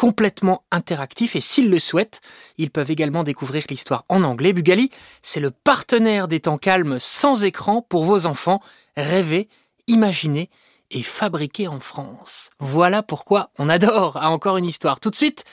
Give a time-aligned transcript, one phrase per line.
[0.00, 2.22] complètement interactifs et s'ils le souhaitent,
[2.56, 4.54] ils peuvent également découvrir l'histoire en anglais.
[4.54, 8.62] Bugali, c'est le partenaire des temps calmes sans écran pour vos enfants.
[8.96, 9.50] Rêver,
[9.88, 10.48] imaginer
[10.90, 12.48] et fabriquer en France.
[12.60, 15.00] Voilà pourquoi on adore à encore une histoire.
[15.00, 15.44] Tout de suite,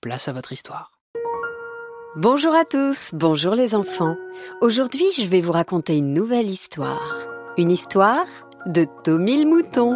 [0.00, 0.92] place à votre histoire.
[2.16, 4.16] Bonjour à tous, bonjour les enfants.
[4.62, 7.26] Aujourd'hui, je vais vous raconter une nouvelle histoire.
[7.58, 8.24] Une histoire
[8.64, 9.90] de Tommy le mouton.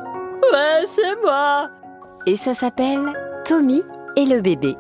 [0.53, 1.71] Ouais, c'est moi.
[2.27, 3.15] Et ça s'appelle
[3.47, 3.83] Tommy
[4.17, 4.77] et le bébé.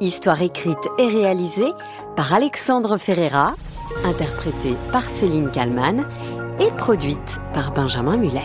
[0.00, 1.72] Histoire écrite et réalisée
[2.16, 3.54] par Alexandre Ferreira,
[4.04, 6.06] interprétée par Céline Kallmann
[6.60, 8.40] et produite par Benjamin Muller.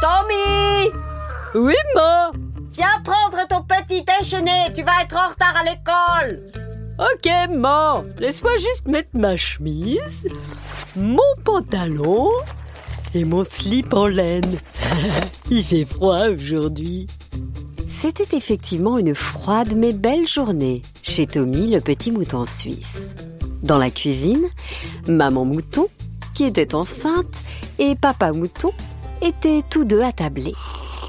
[0.00, 0.92] Tommy
[1.54, 2.32] Oui, ma?
[2.72, 6.61] Viens prendre ton petit déjeuner, tu vas être en retard à l'école
[6.98, 10.28] Ok, ma Laisse-moi juste mettre ma chemise,
[10.94, 12.28] mon pantalon
[13.14, 14.58] et mon slip en laine.
[15.50, 17.06] Il fait froid aujourd'hui.
[17.88, 23.12] C'était effectivement une froide mais belle journée chez Tommy le petit mouton suisse.
[23.62, 24.48] Dans la cuisine,
[25.08, 25.88] maman mouton,
[26.34, 27.36] qui était enceinte,
[27.78, 28.72] et papa mouton
[29.22, 30.54] étaient tous deux attablés.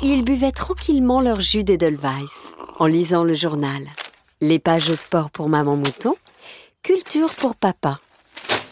[0.02, 3.88] Ils buvaient tranquillement leur jus d'Edelweiss en lisant le journal.
[4.44, 6.16] Les pages sport pour maman mouton,
[6.82, 8.02] culture pour papa.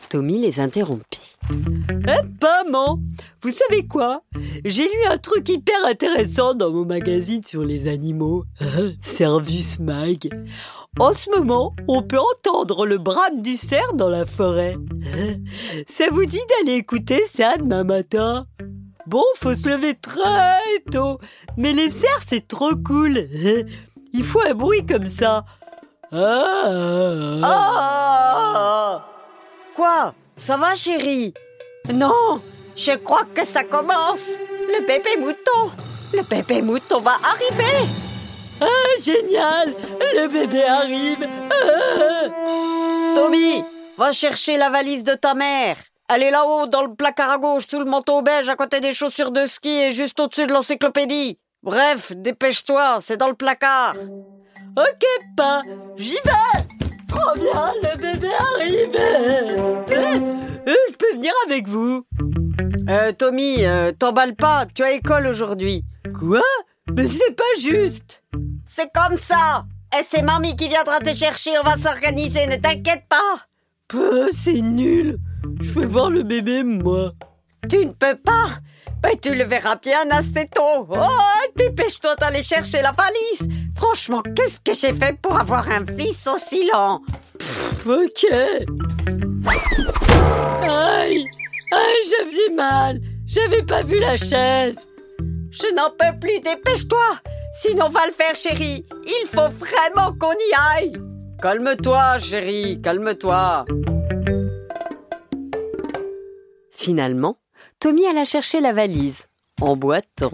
[0.10, 1.38] Tommy les interrompit.
[1.50, 3.00] Eh, maman
[3.42, 4.22] Vous savez quoi?
[4.66, 8.44] J'ai lu un truc hyper intéressant dans mon magazine sur les animaux.
[9.02, 10.28] Servus Mag.
[11.00, 14.76] En ce moment, on peut entendre le brame du cerf dans la forêt.
[15.88, 18.46] Ça vous dit d'aller écouter ça demain matin?
[19.08, 21.20] Bon, faut se lever très tôt.
[21.56, 23.26] Mais les cerfs, c'est trop cool.
[24.14, 25.46] Il faut un bruit comme ça.
[26.14, 26.18] Oh
[29.76, 30.14] Quoi?
[30.36, 31.34] Ça va chérie?
[31.94, 32.42] Non,
[32.76, 34.28] je crois que ça commence.
[34.68, 35.72] Le bébé mouton.
[36.14, 37.88] Le bébé mouton va arriver.
[38.60, 38.66] Ah,
[39.02, 39.74] génial
[40.14, 41.26] Le bébé arrive
[43.16, 43.64] Tommy,
[43.98, 45.78] va chercher la valise de ta mère.
[46.10, 48.94] Elle est là-haut dans le placard à gauche sous le manteau beige à côté des
[48.94, 51.40] chaussures de ski et juste au-dessus de l'encyclopédie.
[51.64, 53.96] Bref, dépêche-toi, c'est dans le placard.
[54.78, 55.04] Ok,
[55.36, 55.64] pas,
[55.98, 56.62] j'y vais.
[57.08, 58.96] Trop bien, le bébé arrive
[59.92, 60.20] Euh,
[60.68, 62.06] euh, Je peux venir avec vous.
[62.90, 65.84] Euh, Tommy, euh, t'emballes pas, tu as école aujourd'hui.
[66.18, 66.42] Quoi?
[66.94, 68.24] Mais c'est pas juste.
[68.66, 69.66] C'est comme ça.
[70.00, 73.46] Et c'est mamie qui viendra te chercher, on va s'organiser, ne t'inquiète pas.
[73.90, 75.18] Peu, C'est nul.
[75.60, 77.12] Je peux voir le bébé, moi.
[77.70, 78.48] Tu ne peux pas.
[79.22, 80.88] Tu le verras bien assez tôt.
[80.90, 80.96] Oh,
[81.56, 83.48] dépêche-toi d'aller chercher la valise.
[83.76, 87.02] Franchement, qu'est-ce que j'ai fait pour avoir un fils aussi lent?
[87.86, 88.26] Ok
[90.64, 91.26] Aïe
[91.72, 94.88] Aïe, j'avais mal J'avais pas vu la chaise
[95.52, 97.20] Je n'en peux plus, dépêche-toi.
[97.62, 98.86] Sinon, on va le faire, chérie.
[99.06, 100.94] Il faut vraiment qu'on y aille.
[101.42, 103.66] Calme-toi, chérie, calme-toi.
[106.72, 107.38] Finalement,
[107.82, 109.26] Tommy alla chercher la valise,
[109.60, 110.32] en boitant.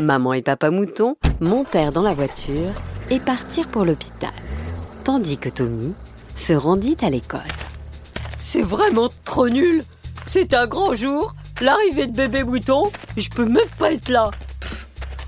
[0.00, 2.70] Maman et papa mouton montèrent dans la voiture
[3.10, 4.30] et partirent pour l'hôpital,
[5.02, 5.92] tandis que Tommy
[6.36, 7.40] se rendit à l'école.
[8.38, 9.82] C'est vraiment trop nul
[10.28, 14.30] C'est un grand jour, l'arrivée de bébé mouton, et je peux même pas être là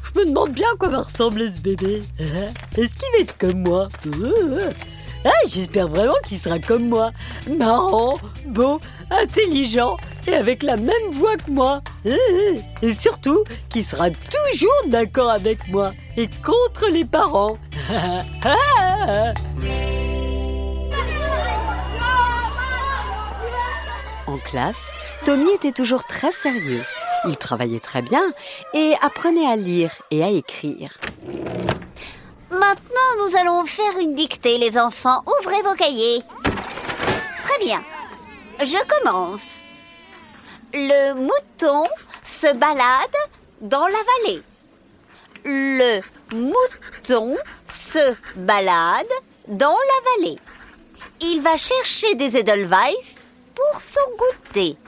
[0.04, 2.00] Je me demande bien à quoi va ressembler ce bébé.
[2.20, 3.88] Est-ce qu'il va être comme moi?
[5.26, 7.10] Ah, J'espère vraiment qu'il sera comme moi.
[7.58, 8.78] Marrant, beau,
[9.10, 9.96] intelligent
[10.28, 11.82] et avec la même voix que moi.
[12.82, 17.58] Et surtout, qu'il sera toujours d'accord avec moi et contre les parents.
[24.28, 24.92] En classe,
[25.24, 26.82] Tommy était toujours très sérieux.
[27.28, 28.24] Il travaillait très bien
[28.74, 30.90] et apprenait à lire et à écrire.
[32.58, 35.22] Maintenant, nous allons faire une dictée, les enfants.
[35.26, 36.22] Ouvrez vos cahiers.
[37.42, 37.84] Très bien.
[38.60, 39.60] Je commence.
[40.72, 41.86] Le mouton
[42.24, 43.16] se balade
[43.60, 44.42] dans la vallée.
[45.44, 46.00] Le
[46.32, 47.36] mouton
[47.68, 49.12] se balade
[49.48, 50.38] dans la vallée.
[51.20, 53.16] Il va chercher des Edelweiss
[53.54, 54.78] pour son goûter.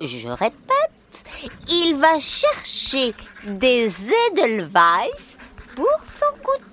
[0.00, 1.24] Je répète,
[1.68, 3.14] il va chercher
[3.44, 3.92] des
[4.30, 5.36] Edelweiss
[5.74, 6.69] pour son goûter.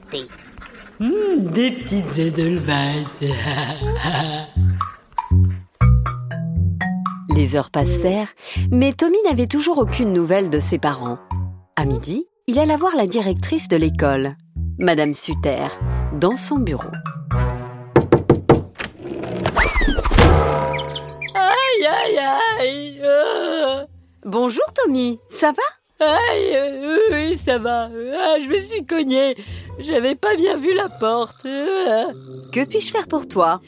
[1.00, 3.08] Hmm, des petites Edelweiss.
[7.36, 8.30] Les heures passèrent,
[8.72, 11.20] mais Tommy n'avait toujours aucune nouvelle de ses parents.
[11.76, 14.36] À midi, il alla voir la directrice de l'école,
[14.80, 15.68] Madame Suter,
[16.14, 16.90] dans son bureau.
[21.36, 22.18] aïe, aïe,
[22.60, 23.02] aïe.
[23.04, 23.86] euh.
[24.26, 25.62] Bonjour Tommy, ça va?
[26.00, 27.90] Aïe, euh, oui, ça va.
[27.90, 29.36] Ah, je me suis cogné.
[29.80, 31.46] J'avais pas bien vu la porte.
[31.46, 32.14] Euh.
[32.52, 33.62] Que puis-je faire pour toi?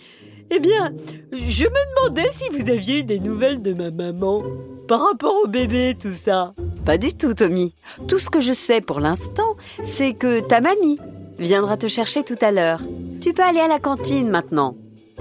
[0.51, 0.93] Eh bien,
[1.31, 4.41] je me demandais si vous aviez eu des nouvelles de ma maman
[4.87, 6.53] par rapport au bébé, tout ça.
[6.85, 7.75] Pas du tout Tommy.
[8.07, 10.97] Tout ce que je sais pour l'instant, c'est que ta mamie
[11.37, 12.81] viendra te chercher tout à l'heure.
[13.21, 14.73] Tu peux aller à la cantine maintenant.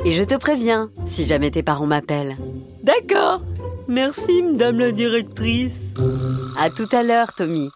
[0.05, 2.37] Et je te préviens, si jamais tes parents m'appellent.
[2.83, 3.43] D'accord.
[3.89, 5.81] Merci, madame la directrice.
[6.61, 7.71] À tout à l'heure, Tommy.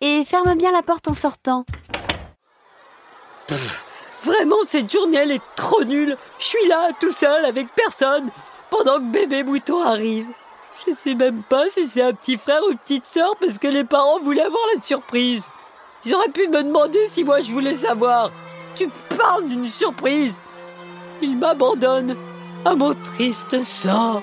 [0.00, 1.64] Et ferme bien la porte en sortant.
[4.22, 6.16] Vraiment, cette journée, elle est trop nulle.
[6.38, 8.30] Je suis là, tout seul, avec personne,
[8.70, 10.28] pendant que bébé mouton arrive.
[10.86, 13.82] Je sais même pas si c'est un petit frère ou petite sœur parce que les
[13.82, 15.44] parents voulaient avoir la surprise.
[16.04, 18.30] Ils auraient pu me demander si moi je voulais savoir.
[18.76, 20.40] Tu parles d'une surprise.
[21.20, 22.16] Ils m'abandonnent
[22.64, 24.22] à mon triste sort.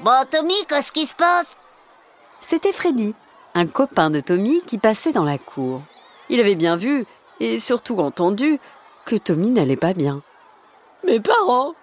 [0.00, 1.56] Bon, Tommy, qu'est-ce qui se passe?
[2.40, 3.14] C'était Freddy,
[3.54, 5.82] un copain de Tommy qui passait dans la cour.
[6.28, 7.04] Il avait bien vu,
[7.40, 8.58] et surtout entendu,
[9.04, 10.22] que Tommy n'allait pas bien.
[11.04, 11.74] Mes parents,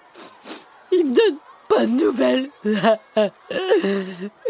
[0.91, 1.38] ils me donnent
[1.69, 2.50] pas de nouvelles.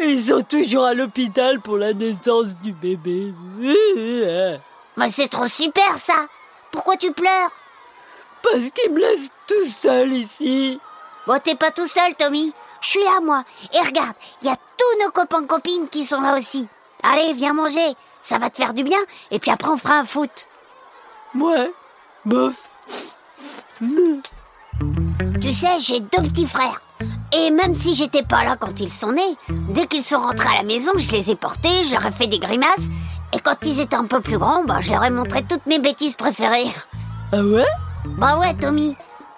[0.01, 3.33] Ils sont toujours à l'hôpital pour la naissance du bébé.
[4.97, 6.27] Mais c'est trop super, ça
[6.71, 7.51] Pourquoi tu pleures?
[8.43, 10.79] Parce qu'ils me laissent tout seul ici.
[11.25, 12.53] Bon, t'es pas tout seul, Tommy.
[12.81, 13.43] Je suis là, moi.
[13.73, 16.67] Et regarde, il y a tous nos copains-copines qui sont là aussi.
[17.01, 17.95] Allez, viens manger.
[18.21, 18.99] Ça va te faire du bien.
[19.31, 20.47] Et puis après, on fera un foot.
[21.35, 21.71] Ouais,
[22.25, 22.69] bof.
[25.41, 26.81] Tu sais, j'ai deux petits frères.
[27.31, 30.57] Et même si j'étais pas là quand ils sont nés, dès qu'ils sont rentrés à
[30.57, 32.87] la maison, je les ai portés, je leur ai fait des grimaces.
[33.33, 35.79] Et quand ils étaient un peu plus grands, bah, je leur ai montré toutes mes
[35.79, 36.71] bêtises préférées.
[37.31, 37.65] Ah ouais?
[38.05, 38.95] Bah ouais, Tommy.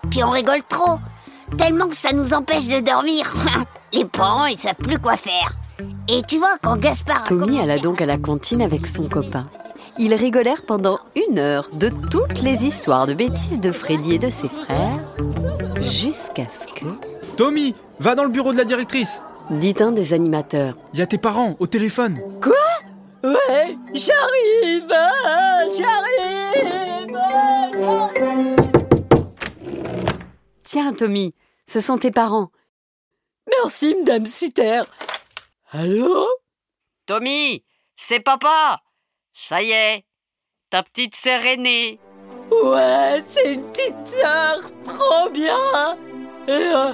[0.09, 0.99] Puis on rigole trop.
[1.57, 3.33] Tellement que ça nous empêche de dormir.
[3.93, 5.55] Les parents, ils savent plus quoi faire.
[6.07, 7.23] Et tu vois, quand Gaspard...
[7.25, 9.47] Tommy alla donc à la cantine avec son copain.
[9.97, 14.29] Ils rigolèrent pendant une heure de toutes les histoires de bêtises de Freddy et de
[14.29, 14.99] ses frères,
[15.81, 16.85] jusqu'à ce que,
[17.37, 19.23] Tommy, va dans le bureau de la directrice.
[19.49, 22.19] dit un des animateurs, Il y a tes parents au téléphone.
[23.23, 24.93] Ouais, j'arrive
[25.77, 26.94] j'arrive.
[30.63, 31.33] Tiens, Tommy,
[31.67, 32.51] ce sont tes parents.
[33.49, 34.81] Merci, Madame Suter.
[35.71, 36.27] Allô?
[37.05, 37.63] Tommy,
[38.07, 38.81] c'est papa.
[39.49, 40.05] Ça y est,
[40.69, 41.99] ta petite sœur est née.
[42.51, 45.97] Ouais, c'est une petite sœur, trop bien
[46.47, 46.93] Et euh,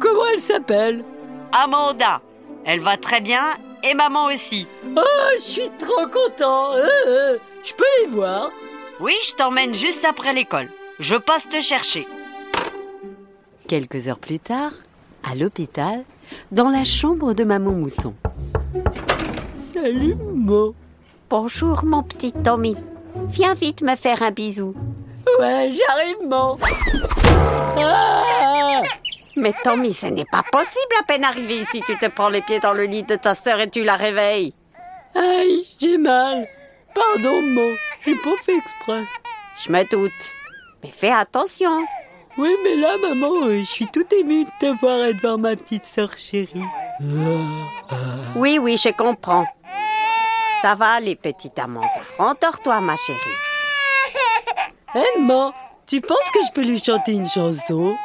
[0.00, 1.04] comment elle s'appelle?
[1.52, 2.22] Amanda,
[2.64, 4.66] elle va très bien et maman aussi.
[4.96, 5.02] Oh,
[5.36, 8.50] je suis trop content Euh, euh, Je peux les voir
[9.02, 10.68] Oui, je t'emmène juste après l'école.
[11.00, 12.06] Je passe te chercher.
[13.66, 14.70] Quelques heures plus tard,
[15.28, 16.04] à l'hôpital,
[16.52, 18.14] dans la chambre de maman mouton.
[19.74, 20.72] Salut, maman
[21.28, 22.76] Bonjour, mon petit Tommy.
[23.30, 24.72] Viens vite me faire un bisou.
[25.40, 26.56] Ouais, j'arrive, maman
[27.80, 28.82] Ah
[29.38, 31.82] Mais Tommy, ce n'est pas possible à peine arrivé ici.
[31.84, 34.54] Tu te prends les pieds dans le lit de ta sœur et tu la réveilles.
[35.16, 36.46] Aïe, j'ai mal
[36.94, 39.02] Pardon, maman, j'ai pas fait exprès
[39.64, 40.12] Je me doute.
[40.82, 41.86] Mais fais attention.
[42.38, 45.54] Oui, mais là, maman, euh, je suis tout émue de te voir être devant ma
[45.54, 46.64] petite sœur chérie.
[48.36, 49.46] Oui, oui, je comprends.
[50.62, 51.88] Ça va, les petites Amanda.
[52.18, 53.18] Endors-toi, ma chérie.
[54.94, 55.52] Hé, maman,
[55.86, 57.96] tu penses que je peux lui chanter une chanson?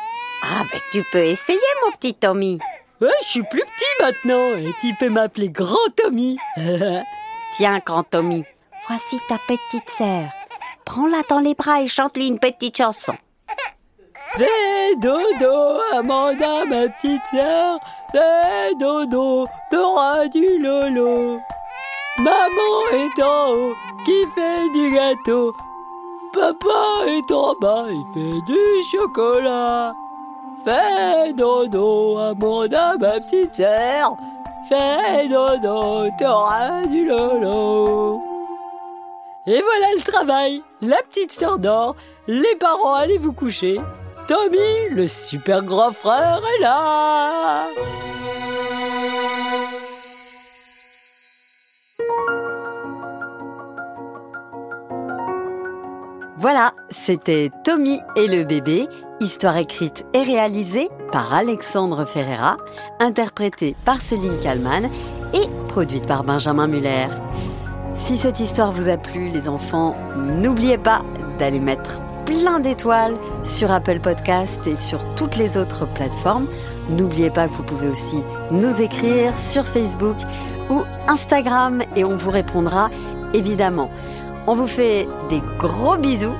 [0.43, 2.59] Ah, ben tu peux essayer, mon petit Tommy.
[2.99, 6.37] Ouais, je suis plus petit maintenant et tu peux m'appeler Grand Tommy.
[7.57, 8.43] Tiens, grand Tommy,
[8.87, 10.29] voici ta petite sœur.
[10.85, 13.13] Prends-la dans les bras et chante-lui une petite chanson.
[14.35, 17.79] Fais dodo, Amanda, ma petite sœur.
[18.11, 21.39] Fais dodo, t'auras du lolo.
[22.19, 23.73] Maman est en haut,
[24.05, 25.53] qui fait du gâteau.
[26.33, 29.93] Papa est en bas, il fait du chocolat.
[30.63, 34.15] Fais dodo, Amanda, ma petite sœur.
[34.69, 38.26] Fais dodo, t'auras du lolo.
[39.49, 40.61] Et voilà le travail.
[40.81, 41.95] La petite sœur dort.
[42.27, 43.79] Les parents, allez vous coucher.
[44.27, 47.67] Tommy, le super grand frère, est là.
[56.35, 58.87] Voilà, c'était Tommy et le bébé,
[59.21, 62.57] histoire écrite et réalisée par Alexandre Ferreira,
[62.99, 64.89] interprétée par Céline Kallmann
[65.33, 67.07] et produite par Benjamin Muller.
[67.97, 71.03] Si cette histoire vous a plu, les enfants, n'oubliez pas
[71.39, 76.47] d'aller mettre plein d'étoiles sur Apple Podcast et sur toutes les autres plateformes.
[76.89, 78.17] N'oubliez pas que vous pouvez aussi
[78.51, 80.17] nous écrire sur Facebook
[80.69, 82.89] ou Instagram et on vous répondra
[83.33, 83.89] évidemment.
[84.45, 86.35] On vous fait des gros bisous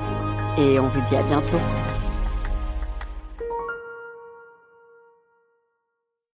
[0.57, 1.59] et on vous dit à bientôt.